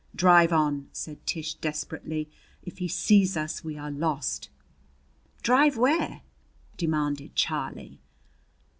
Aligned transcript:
"Drive 0.15 0.51
on!" 0.51 0.87
said 0.91 1.23
Tish 1.27 1.53
desperately. 1.53 2.27
"If 2.63 2.79
he 2.79 2.87
sees 2.87 3.37
us 3.37 3.63
we 3.63 3.77
are 3.77 3.91
lost!" 3.91 4.49
"Drive 5.43 5.77
where?" 5.77 6.23
demanded 6.75 7.35
Charlie. 7.35 7.99